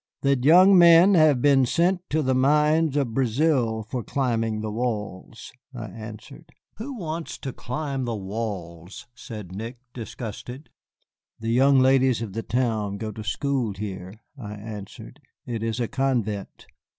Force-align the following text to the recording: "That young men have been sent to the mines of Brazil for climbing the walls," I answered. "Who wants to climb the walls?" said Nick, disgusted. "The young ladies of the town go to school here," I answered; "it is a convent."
"That 0.21 0.43
young 0.43 0.75
men 0.75 1.13
have 1.13 1.43
been 1.43 1.63
sent 1.67 2.01
to 2.09 2.23
the 2.23 2.33
mines 2.33 2.97
of 2.97 3.13
Brazil 3.13 3.83
for 3.83 4.03
climbing 4.03 4.59
the 4.61 4.71
walls," 4.71 5.51
I 5.75 5.89
answered. 5.89 6.49
"Who 6.77 6.97
wants 6.97 7.37
to 7.37 7.53
climb 7.53 8.05
the 8.05 8.15
walls?" 8.15 9.05
said 9.13 9.51
Nick, 9.55 9.77
disgusted. 9.93 10.71
"The 11.39 11.51
young 11.51 11.77
ladies 11.79 12.23
of 12.23 12.33
the 12.33 12.41
town 12.41 12.97
go 12.97 13.11
to 13.11 13.23
school 13.23 13.73
here," 13.75 14.15
I 14.39 14.55
answered; 14.55 15.19
"it 15.45 15.61
is 15.61 15.79
a 15.79 15.87
convent." 15.87 16.65